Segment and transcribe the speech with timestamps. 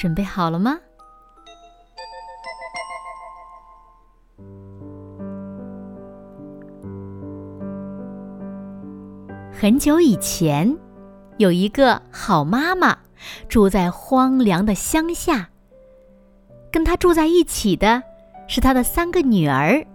[0.00, 0.80] 准备好了吗？
[9.52, 10.74] 很久以前，
[11.36, 12.96] 有一个好妈妈
[13.46, 15.50] 住在荒凉的乡下。
[16.72, 18.02] 跟她住在一起的
[18.48, 19.86] 是她的三个女儿：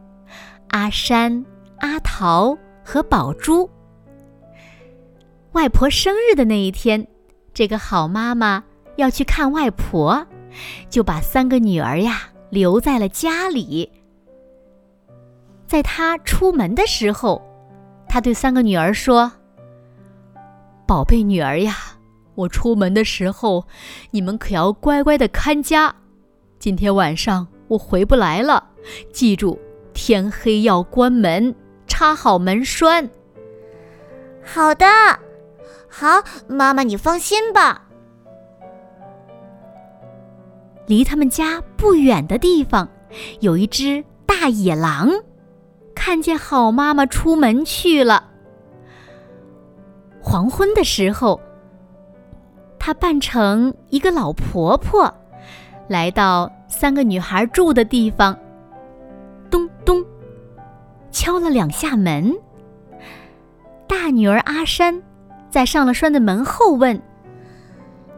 [0.67, 1.44] 阿山、
[1.80, 3.67] 阿桃和宝珠。
[5.53, 7.08] 外婆生日的那一天，
[7.56, 8.64] 这个好妈妈。
[8.95, 10.26] 要去看外婆，
[10.89, 13.92] 就把三个女儿呀留在了家里。
[15.67, 17.42] 在她出门的时候，
[18.08, 19.31] 她对三个女儿说
[20.88, 21.75] ：“宝贝女儿呀，
[22.36, 23.67] 我出门的时候，
[24.11, 25.94] 你们可要乖乖的看家。
[26.59, 28.64] 今天晚上我回不来了，
[29.12, 29.59] 记住
[29.94, 31.53] 天黑要关门，
[31.88, 33.09] 插好门栓。”
[34.45, 34.86] 好的，
[35.89, 37.84] 好，妈妈你放心吧。
[40.88, 42.88] 离他们家不远的地方，
[43.39, 45.09] 有一只大野狼，
[45.95, 48.23] 看见好妈妈出门去了。
[50.22, 51.39] 黄昏的时候，
[52.80, 55.13] 他扮成一个老婆婆，
[55.88, 58.38] 来到三个女孩住的地方，
[59.50, 60.03] 咚咚，
[61.11, 62.33] 敲了两下门。
[63.88, 65.02] 大女儿阿山
[65.50, 67.00] 在上了栓的门后问：“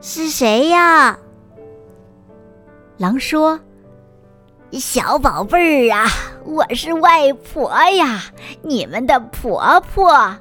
[0.02, 1.18] 是谁呀？”
[2.98, 3.60] 狼说
[4.74, 6.08] ：“小宝贝儿啊，
[6.46, 8.24] 我是外婆呀，
[8.64, 10.36] 你们的婆婆。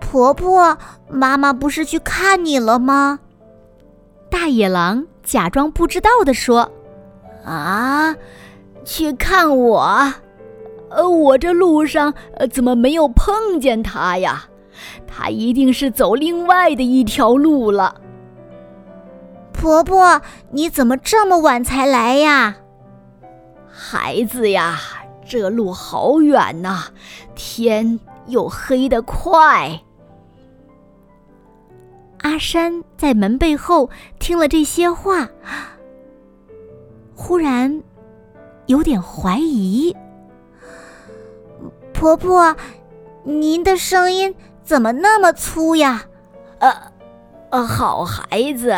[0.00, 0.76] 婆婆，
[1.08, 3.20] 妈妈不是去看你了吗？”
[4.30, 6.70] 大野狼假装不知道的说
[7.42, 8.14] ：“啊，
[8.84, 10.12] 去看我？
[10.90, 14.44] 呃，我这路上呃怎么没有碰见她呀？
[15.06, 17.94] 她一定是走另外的一条路了。”
[19.54, 20.20] 婆婆，
[20.50, 22.56] 你怎么这么晚才来呀？
[23.66, 24.78] 孩子呀，
[25.26, 26.84] 这路好远呐，
[27.34, 29.80] 天又黑得快。
[32.18, 33.88] 阿山在门背后
[34.18, 35.28] 听了这些话，
[37.14, 37.82] 忽然
[38.66, 39.96] 有点怀疑。
[41.94, 42.54] 婆婆，
[43.22, 46.04] 您的声音怎么那么粗呀？
[46.58, 46.92] 呃，
[47.50, 48.74] 呃，好孩子。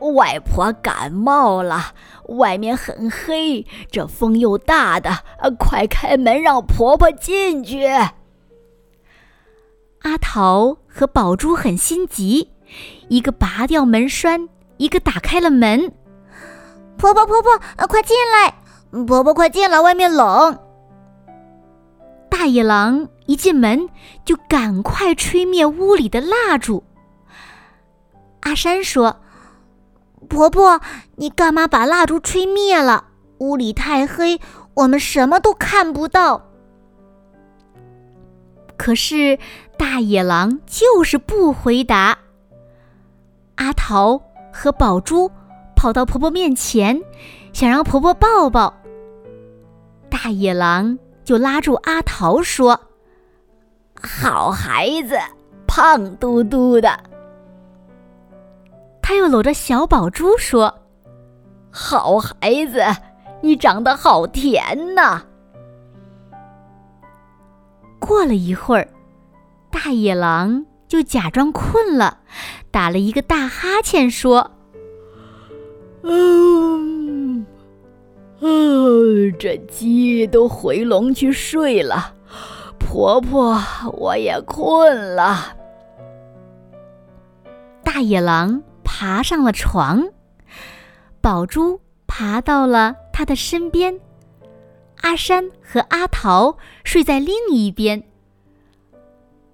[0.00, 1.94] 外婆感冒了，
[2.26, 5.24] 外面很黑，这风又大的，
[5.58, 7.84] 快开门让婆婆进去。
[10.02, 12.52] 阿桃和宝珠很心急，
[13.08, 15.92] 一个拔掉门栓，一个打开了门。
[16.96, 17.58] 婆婆婆婆，
[17.88, 18.54] 快进来！
[19.04, 20.58] 婆婆快进来，外面冷。
[22.30, 23.88] 大野狼一进门
[24.24, 26.84] 就赶快吹灭屋里的蜡烛。
[28.40, 29.20] 阿山说。
[30.28, 30.80] 婆婆，
[31.16, 33.06] 你干嘛把蜡烛吹灭了？
[33.38, 34.40] 屋里太黑，
[34.74, 36.50] 我们什么都看不到。
[38.76, 39.38] 可是
[39.76, 42.18] 大野狼就是不回答。
[43.56, 44.20] 阿桃
[44.52, 45.30] 和宝珠
[45.74, 47.00] 跑到婆婆面前，
[47.52, 48.74] 想让婆婆抱抱。
[50.08, 52.80] 大野狼就拉住阿桃说
[54.00, 55.18] ：“好孩子，
[55.66, 56.98] 胖嘟嘟的。”
[59.08, 60.80] 他又搂着小宝珠说
[61.72, 62.84] ：“好孩子，
[63.40, 65.22] 你长得好甜呐。”
[67.98, 68.86] 过了一会儿，
[69.70, 72.18] 大野狼就假装困了，
[72.70, 74.50] 打了一个大哈欠，说
[76.04, 77.46] ：“嗯，
[78.40, 82.12] 嗯，这鸡都回笼去睡了，
[82.78, 83.58] 婆婆，
[83.94, 85.56] 我也困了。”
[87.82, 88.62] 大野狼。
[89.00, 90.08] 爬上了床，
[91.20, 93.96] 宝珠爬到了他的身边，
[95.02, 98.02] 阿山和阿桃睡在另一边。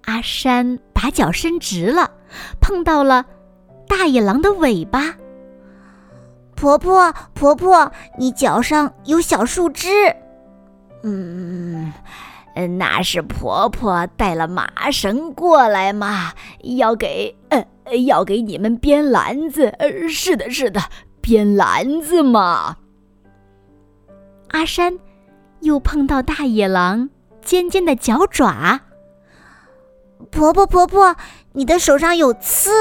[0.05, 2.09] 阿山把脚伸直了，
[2.59, 3.23] 碰到了
[3.87, 5.15] 大野狼的尾巴。
[6.55, 9.87] 婆婆，婆婆，你脚上有小树枝。
[11.03, 11.93] 嗯，
[12.55, 17.63] 嗯那是婆婆带了麻绳过来嘛，要给呃。
[18.07, 20.81] 要给你们编篮子，呃，是的，是的，
[21.21, 22.77] 编篮子嘛。
[24.47, 24.97] 阿山
[25.59, 27.11] 又碰到大野狼
[27.43, 28.81] 尖尖的脚爪。
[30.31, 31.15] 婆婆婆婆，
[31.53, 32.71] 你的手上有刺。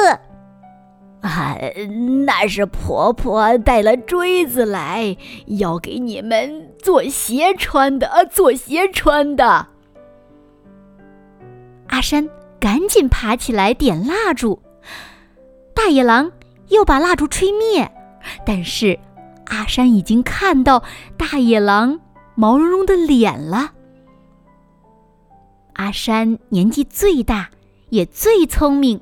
[1.24, 1.56] 啊，
[2.26, 5.16] 那是婆婆带了锥子来，
[5.46, 9.66] 要给你们做鞋穿的，做鞋穿的。
[11.86, 12.28] 阿山
[12.60, 14.60] 赶紧爬起来点蜡烛，
[15.74, 16.30] 大野狼
[16.68, 17.90] 又把蜡烛吹灭，
[18.44, 18.98] 但是
[19.46, 20.82] 阿山已经看到
[21.16, 21.98] 大野狼
[22.34, 23.72] 毛茸茸的脸了。
[25.72, 27.48] 阿山年纪最大，
[27.88, 29.00] 也最聪明。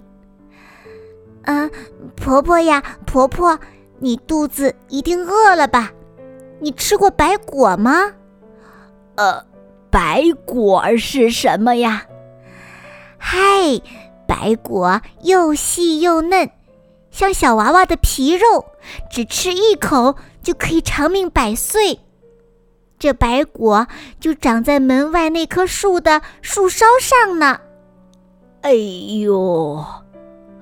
[1.44, 1.70] 嗯，
[2.16, 3.58] 婆婆呀，婆婆，
[3.98, 5.90] 你肚子一定饿了吧？
[6.60, 8.12] 你吃过白果吗？
[9.16, 9.44] 呃，
[9.90, 12.04] 白果是什么呀？
[13.18, 13.38] 嗨，
[14.26, 16.50] 白果又细又嫩，
[17.10, 18.64] 像小娃娃的皮肉，
[19.10, 22.00] 只吃一口就可以长命百岁。
[22.98, 23.88] 这白果
[24.20, 27.60] 就长在门外那棵树的树梢上呢。
[28.60, 29.84] 哎呦！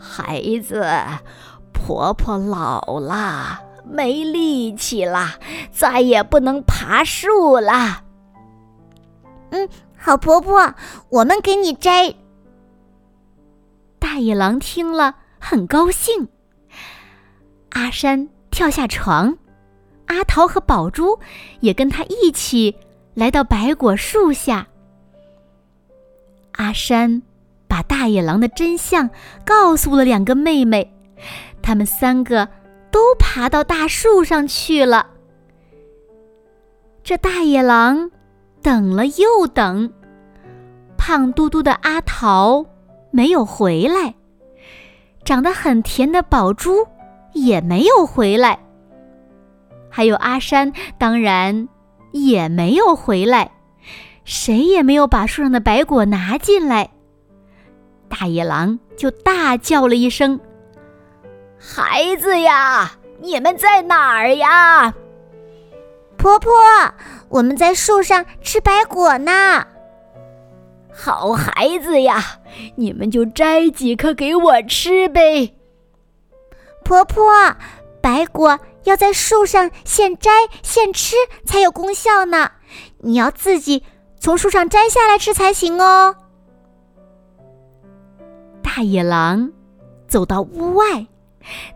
[0.00, 0.82] 孩子，
[1.73, 5.35] 婆婆老了，没力气了，
[5.70, 8.02] 再也不能爬树了。
[9.50, 10.75] 嗯，好婆婆，
[11.11, 12.14] 我们给你摘。
[13.99, 16.29] 大野狼听了很高兴。
[17.70, 19.37] 阿山跳下床，
[20.06, 21.19] 阿桃和宝珠
[21.61, 22.75] 也跟他一起
[23.14, 24.67] 来到白果树下。
[26.52, 27.23] 阿山。
[27.71, 29.09] 把大野狼的真相
[29.45, 30.93] 告诉了两个妹妹，
[31.63, 32.49] 她们三个
[32.91, 35.07] 都爬到大树上去了。
[37.05, 38.11] 这大野狼
[38.61, 39.93] 等了又等，
[40.99, 42.67] 胖嘟嘟的阿桃
[43.13, 44.15] 没有回来，
[45.25, 46.85] 长得很甜的宝珠
[47.33, 48.59] 也没有回来，
[49.89, 51.69] 还有阿山当然
[52.11, 53.53] 也没有回来，
[54.25, 56.91] 谁也没有把树上的白果拿进来。
[58.11, 60.39] 大野狼就大叫了一声
[61.57, 64.93] ：“孩子呀，你们在哪儿呀？”
[66.19, 66.53] 婆婆，
[67.31, 69.67] 我们在树上吃白果呢。
[70.93, 72.41] 好孩子呀，
[72.77, 75.55] 你们就摘几颗给我吃呗。
[76.85, 77.57] 婆婆，
[78.03, 80.31] 白果要在树上现摘
[80.62, 81.17] 现吃
[81.47, 82.51] 才有功效呢，
[82.99, 83.85] 你要自己
[84.19, 86.17] 从树上摘下来吃才行哦。
[88.81, 89.53] 大野狼
[90.09, 91.06] 走到屋外，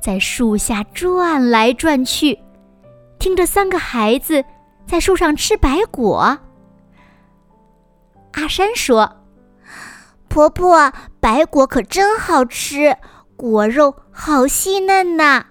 [0.00, 2.38] 在树下转来转去，
[3.18, 4.42] 听着三个孩子
[4.86, 6.38] 在树上吃白果。
[8.32, 9.16] 阿山说
[10.28, 12.96] ：“婆婆，白果可真好吃，
[13.36, 15.44] 果肉好细嫩呐。”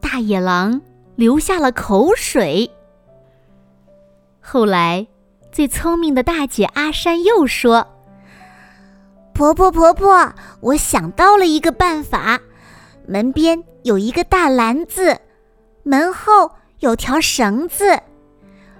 [0.00, 0.80] 大野狼
[1.16, 2.70] 流下了口水。
[4.40, 5.08] 后来，
[5.50, 7.96] 最聪明的大姐阿山又说。
[9.40, 12.38] 婆婆婆婆，我想到了一个办法。
[13.08, 15.18] 门边有一个大篮子，
[15.82, 16.50] 门后
[16.80, 17.98] 有条绳子，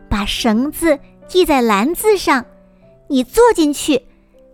[0.07, 2.45] 把绳子系在篮子上，
[3.09, 4.03] 你坐进去，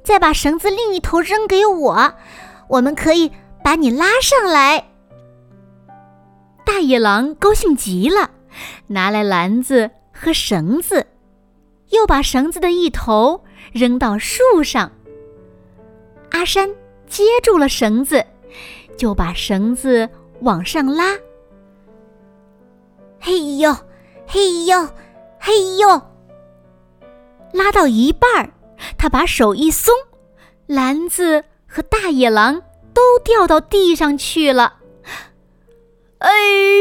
[0.05, 2.15] 再把绳子另一头扔给我，
[2.69, 3.33] 我们可以
[3.65, 4.87] 把你拉上来。
[6.65, 8.31] 大野狼高兴极了，
[8.87, 11.05] 拿来篮子和绳子，
[11.91, 14.93] 又把绳子的一头扔到树上。
[16.31, 16.69] 阿山
[17.07, 18.25] 接住了绳子，
[18.97, 20.09] 就把绳子
[20.41, 21.17] 往上拉。
[23.19, 23.75] 嘿呦，
[24.27, 24.89] 嘿呦，
[25.39, 26.03] 嘿呦！
[27.53, 28.51] 拉到一半儿，
[28.99, 29.95] 他把手一松，
[30.67, 34.75] 篮子和大野狼都掉到地上去了。
[36.19, 36.31] 哎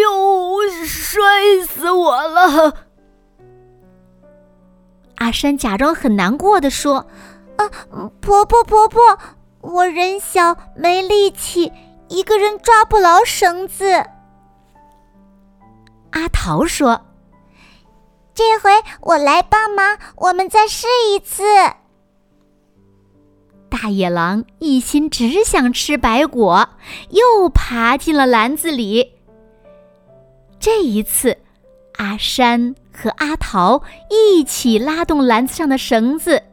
[0.03, 1.21] 呦，摔
[1.65, 2.73] 死我了！
[5.15, 7.07] 阿山假装很难过的说。
[7.57, 7.69] 啊，
[8.19, 9.17] 婆婆婆婆，
[9.65, 11.72] 我人小没力气，
[12.07, 14.05] 一个人抓不牢绳子。
[16.12, 17.01] 阿桃说
[18.36, 18.69] ：“这回
[19.01, 21.43] 我来帮忙，我们再试一次。”
[23.67, 26.69] 大野狼一心只想吃白果，
[27.10, 29.13] 又爬进了篮子里。
[30.60, 31.38] 这一次，
[31.98, 36.43] 阿山和阿桃一起拉动篮子上的绳子。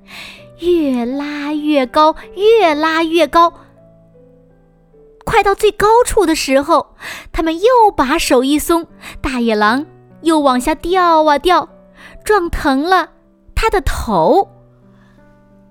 [0.62, 3.52] 越拉越高，越拉越高。
[5.25, 6.95] 快到最高处的时候，
[7.33, 8.87] 他们又把手一松，
[9.21, 9.85] 大野狼
[10.23, 11.69] 又往下掉啊掉，
[12.25, 13.11] 撞疼了
[13.54, 14.49] 他的头。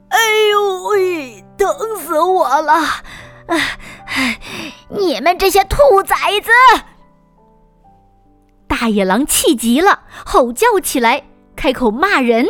[0.10, 0.20] 哎
[0.52, 2.82] 呦喂，疼死我了！
[4.90, 6.52] 你们这些兔崽子，
[8.68, 11.24] 大野狼气急了，吼叫起来，
[11.56, 12.46] 开口骂人。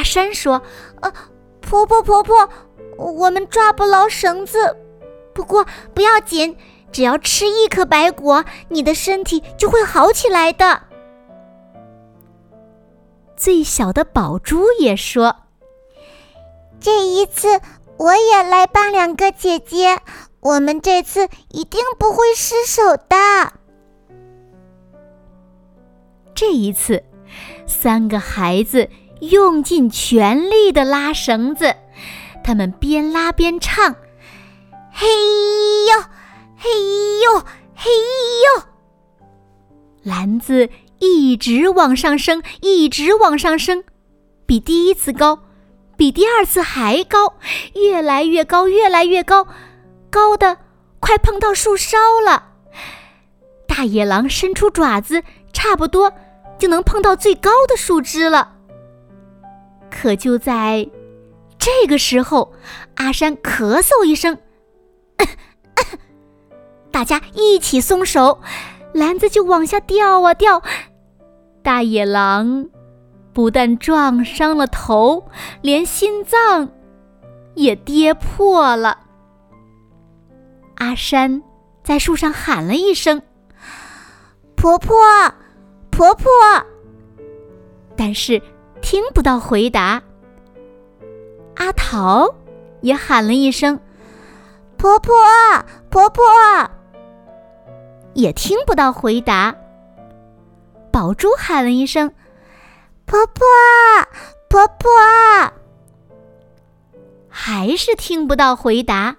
[0.00, 0.62] 大山说
[1.02, 1.12] ：“呃，
[1.60, 2.48] 婆婆婆婆，
[2.96, 4.74] 我们抓不牢绳子，
[5.34, 6.56] 不过不要紧，
[6.90, 10.84] 只要吃一颗白果，你的身体就会好起来的。”
[13.36, 15.36] 最小的宝珠也说
[16.80, 17.60] ：“这一次
[17.98, 19.98] 我也来帮两个姐姐，
[20.40, 23.52] 我们这次一定不会失手的。”
[26.34, 27.04] 这一次，
[27.66, 28.88] 三个孩子。
[29.20, 31.74] 用尽全力的拉绳子，
[32.42, 33.94] 他们边拉边唱
[34.92, 35.06] ：“嘿
[35.88, 36.00] 呦，
[36.56, 36.70] 嘿
[37.24, 37.40] 呦，
[37.74, 37.90] 嘿
[38.56, 38.62] 呦！”
[40.02, 43.84] 篮子一直往上升，一直往上升，
[44.46, 45.40] 比第一次高，
[45.96, 47.34] 比第二次还高，
[47.74, 49.46] 越来越高，越来越高，
[50.08, 50.56] 高的
[50.98, 52.48] 快碰到树梢了。
[53.66, 55.22] 大野狼伸出爪子，
[55.52, 56.12] 差不多
[56.58, 58.56] 就能碰到最高的树枝了。
[59.90, 60.88] 可就在
[61.58, 62.52] 这个时候，
[62.94, 64.38] 阿山咳嗽一声，
[66.90, 68.40] 大家一起松手，
[68.94, 70.62] 篮子就往下掉啊掉。
[71.62, 72.68] 大野狼
[73.34, 75.28] 不但撞伤了头，
[75.60, 76.70] 连心脏
[77.54, 79.00] 也跌破了。
[80.76, 81.42] 阿山
[81.84, 83.20] 在树上喊了一声
[84.56, 84.96] ：“婆婆，
[85.90, 86.24] 婆婆！”
[87.94, 88.40] 但是。
[88.82, 90.02] 听不到回答，
[91.56, 92.34] 阿桃
[92.80, 93.78] 也喊了一声
[94.76, 95.14] ：“婆婆，
[95.90, 96.22] 婆婆！”
[98.14, 99.54] 也听不到回答。
[100.90, 102.12] 宝珠喊了一声
[103.06, 103.46] ：“婆婆，
[104.48, 104.90] 婆婆！”
[107.28, 109.16] 还是听不到回答。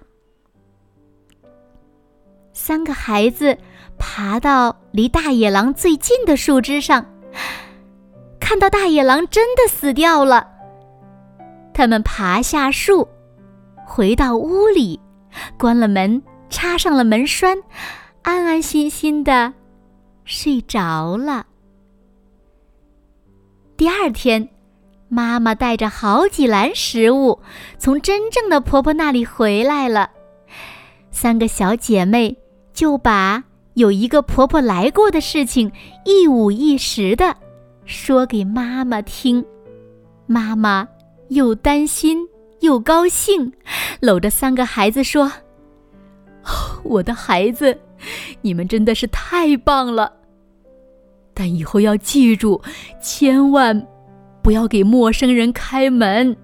[2.52, 3.56] 三个孩子
[3.98, 7.06] 爬到离大野狼最近的树枝上。
[8.42, 10.46] 看到大野狼真的死掉了，
[11.72, 13.06] 他们爬下树，
[13.86, 14.98] 回到屋里，
[15.56, 16.20] 关了门，
[16.50, 17.56] 插上了门栓，
[18.22, 19.54] 安安心心的
[20.24, 21.46] 睡着了。
[23.76, 24.48] 第二天，
[25.08, 27.38] 妈妈带着好几篮食物
[27.78, 30.10] 从真正的婆婆那里回来了，
[31.12, 32.36] 三个小姐妹
[32.74, 33.44] 就把
[33.74, 35.70] 有一个婆婆来过的事情
[36.04, 37.36] 一五一十的。
[37.84, 39.44] 说给妈妈听，
[40.26, 40.86] 妈妈
[41.28, 42.18] 又担心
[42.60, 43.52] 又高兴，
[44.00, 45.30] 搂着三个孩子说
[46.84, 47.78] ：“我的孩子，
[48.40, 50.12] 你们真的是太棒了！
[51.34, 52.62] 但以后要记住，
[53.00, 53.86] 千万
[54.42, 56.36] 不要给陌生人开门。”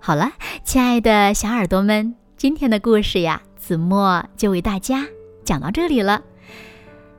[0.00, 0.32] 好了，
[0.64, 5.06] 亲爱的小耳朵们，今天的故事呀，子墨就为大家
[5.44, 6.22] 讲到这里了。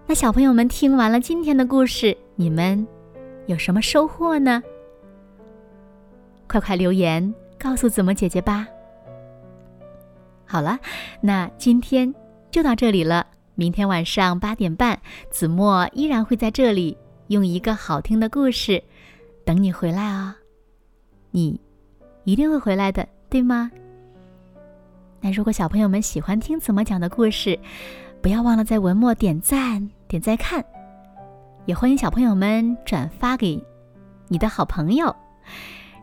[0.09, 2.87] 那小朋友们听完了今天的故事，你们
[3.45, 4.63] 有什么收获呢？
[6.47, 8.67] 快快留言告诉子墨姐姐吧。
[10.47, 10.79] 好了，
[11.21, 12.11] 那今天
[12.49, 13.27] 就到这里了。
[13.53, 14.99] 明天晚上八点半，
[15.29, 16.97] 子墨依然会在这里
[17.27, 18.83] 用一个好听的故事
[19.45, 20.33] 等你回来哦。
[21.29, 21.61] 你
[22.23, 23.69] 一定会回来的，对吗？
[25.21, 27.59] 那如果小朋友们喜欢听子墨讲的故事，
[28.23, 29.87] 不要忘了在文末点赞。
[30.09, 30.65] 点再看，
[31.67, 33.63] 也欢迎小朋友们转发给
[34.27, 35.15] 你的好朋友，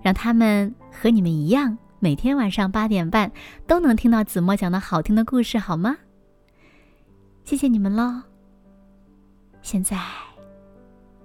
[0.01, 3.33] 让他们和你们一样，每天晚上八点半
[3.67, 5.97] 都能听到子墨讲的好听的故事，好吗？
[7.43, 8.23] 谢谢你们喽！
[9.61, 9.99] 现在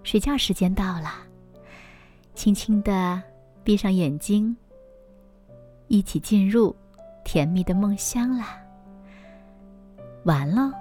[0.01, 1.13] 睡觉时间到了，
[2.33, 3.21] 轻轻的
[3.63, 4.57] 闭上眼睛，
[5.88, 6.75] 一起进入
[7.23, 8.57] 甜蜜的梦乡啦。
[10.23, 10.71] 完喽。